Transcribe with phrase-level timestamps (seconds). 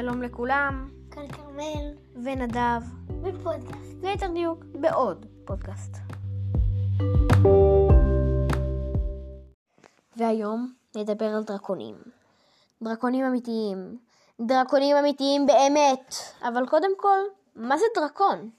[0.00, 2.82] שלום לכולם, כאן כרמל, ונדב,
[3.22, 4.02] בפודקאסט.
[4.02, 5.96] ליתר דיוק, בעוד פודקאסט.
[10.16, 11.94] והיום נדבר על דרקונים.
[12.82, 13.98] דרקונים אמיתיים.
[14.40, 16.14] דרקונים אמיתיים באמת.
[16.42, 17.18] אבל קודם כל,
[17.54, 18.50] מה זה דרקון?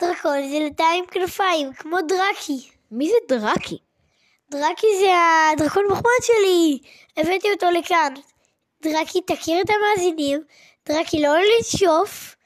[0.00, 2.68] דרקון זה לטה עם כנפיים, כמו דרקי.
[2.90, 3.78] מי זה דרקי?
[4.50, 5.12] דרקי זה
[5.52, 6.78] הדרקון מחמוד שלי,
[7.16, 8.14] הבאתי אותו לכאן.
[8.82, 10.40] דרקי, תכיר את המאזינים,
[10.88, 12.36] דרקי לא לנשוף.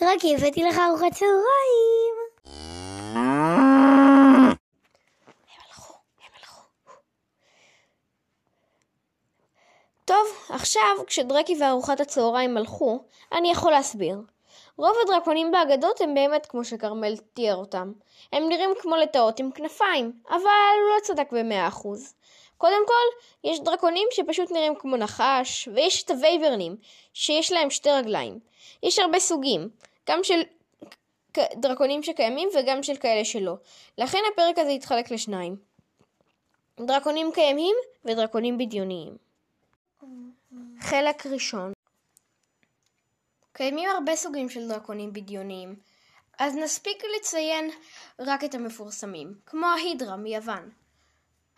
[0.00, 2.14] דרקי, הבאתי לך ארוחת צהריים.
[10.04, 14.18] טוב, עכשיו, כשדרקי וארוחת הצהריים הלכו, אני יכול להסביר.
[14.76, 17.92] רוב הדרקונים באגדות הם באמת כמו שכרמל תיאר אותם.
[18.32, 22.14] הם נראים כמו לטאות עם כנפיים, אבל הוא לא צדק במאה אחוז.
[22.58, 26.76] קודם כל, יש דרקונים שפשוט נראים כמו נחש, ויש את הווייברנים,
[27.14, 28.38] שיש להם שתי רגליים.
[28.82, 29.68] יש הרבה סוגים,
[30.08, 30.40] גם של
[31.54, 33.54] דרקונים שקיימים וגם של כאלה שלא.
[33.98, 35.56] לכן הפרק הזה יתחלק לשניים.
[36.80, 39.16] דרקונים קיימים ודרקונים בדיוניים.
[40.80, 41.72] חלק ראשון
[43.52, 45.76] קיימים הרבה סוגים של דרקונים בדיוניים,
[46.38, 47.70] אז נספיק לציין
[48.18, 50.70] רק את המפורסמים, כמו ההידרה מיוון.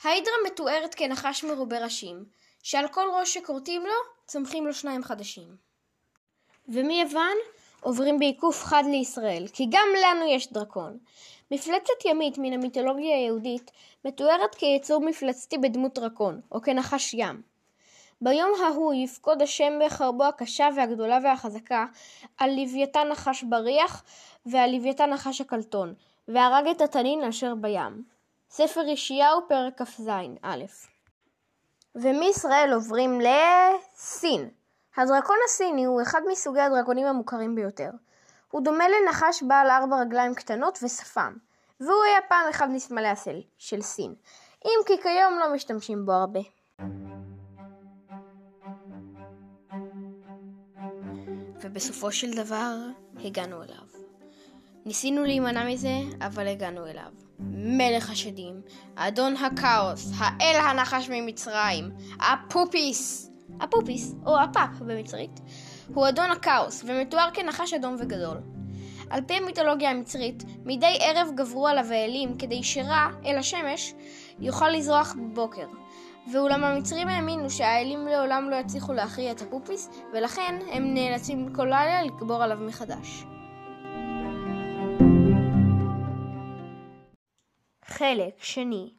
[0.05, 2.25] ההידרה מתוארת כנחש מרובה ראשים,
[2.63, 3.93] שעל כל ראש שכורתים לו,
[4.27, 5.57] צומחים לו שניים חדשים.
[6.69, 7.37] ומיוון
[7.81, 10.99] עוברים בעיקוף חד לישראל, כי גם לנו יש דרקון.
[11.51, 13.71] מפלצת ימית מן המיתולוגיה היהודית
[14.05, 17.43] מתוארת כיצור מפלצתי בדמות דרקון, או כנחש ים.
[18.21, 21.87] ביום ההוא יפקוד השם בחרבו הקשה והגדולה והחזקה
[22.39, 24.05] על לוויתן נחש בריח
[24.47, 25.95] ועל לוויתן נחש הקלטון,
[26.29, 28.20] והרג את התנין אשר בים.
[28.51, 30.09] ספר ישעיהו פרק כ"ז
[30.43, 30.57] א.
[31.95, 34.51] ומישראל עוברים לסין.
[34.97, 37.91] הדרקון הסיני הוא אחד מסוגי הדרקונים המוכרים ביותר.
[38.51, 41.37] הוא דומה לנחש בעל ארבע רגליים קטנות ושפם,
[41.81, 44.15] והוא היה פעם אחד מסמלי הסל של סין,
[44.65, 46.41] אם כי כיום לא משתמשים בו הרבה.
[51.61, 52.77] ובסופו של דבר
[53.25, 53.87] הגענו אליו.
[54.87, 57.30] ניסינו להימנע מזה, אבל הגענו אליו.
[57.65, 58.61] מלך השדים,
[58.95, 63.31] אדון הכאוס, האל הנחש ממצרים, אפופיס,
[63.61, 65.41] אפופיס, או אפפ במצרית,
[65.95, 68.37] הוא אדון הכאוס, ומתואר כנחש אדום וגדול.
[69.11, 73.95] על פי המיתולוגיה המצרית, מדי ערב גברו עליו האלים כדי שרע, אל השמש,
[74.41, 75.67] יוכל לזרוח בבוקר.
[76.33, 82.03] ואולם המצרים האמינו שהאלים לעולם לא יצליחו להכריע את אפופיס, ולכן הם נאלצים כל לילה
[82.03, 83.25] לגבור עליו מחדש.
[88.01, 88.91] חלק שני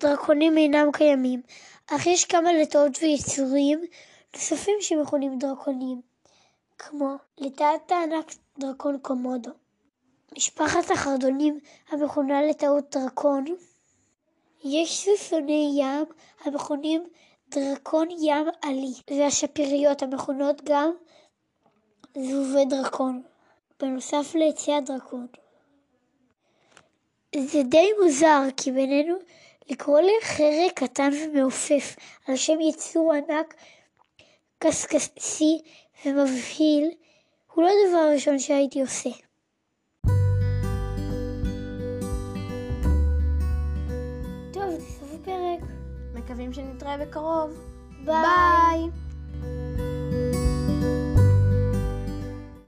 [0.00, 1.42] דרקונים אינם קיימים,
[1.86, 3.80] אך יש כמה לטאות ויצורים
[4.34, 6.00] נוספים שמכונים דרקונים,
[6.78, 9.50] כמו לטאת הענק דרקון קומודו.
[10.36, 13.44] משפחת החרדונים המכונה לטאות דרקון,
[14.64, 16.04] יש סוסוני ים
[16.44, 17.04] המכונים
[17.48, 20.90] דרקון ים עלי, והשפיריות המכונות גם
[22.18, 23.22] זבובי דרקון,
[23.80, 25.26] בנוסף לעצי הדרקון.
[27.36, 29.14] זה די מוזר, כי בינינו
[29.70, 31.96] לקרוא לחרק קטן ומעופף
[32.28, 33.54] על שם יצור ענק
[34.58, 35.58] קשקשי
[36.04, 36.90] ומבהיל,
[37.52, 39.10] הוא לא הדבר הראשון שהייתי עושה.
[44.52, 45.60] טוב, זה סוף הפרק.
[46.14, 47.50] מקווים שנתראה בקרוב.
[48.04, 48.14] ביי.
[48.14, 49.11] ביי.